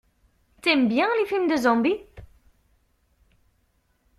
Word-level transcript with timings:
T'aimes 0.63 0.87
bien 0.87 1.07
les 1.19 1.27
films 1.27 1.47
de 1.47 1.55
zombies? 1.55 1.99